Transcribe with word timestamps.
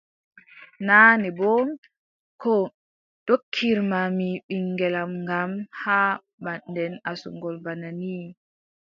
Naane 0.87 1.29
boo, 1.37 1.63
ko 2.41 2.53
ndokkirma 3.21 3.99
mi 4.17 4.27
ɓiŋngel 4.47 4.95
am 5.01 5.11
ngam 5.23 5.51
haa 5.81 6.11
mbaɗen 6.39 6.93
asngol 7.09 7.55
bana 7.65 7.89
nii. 7.99 8.25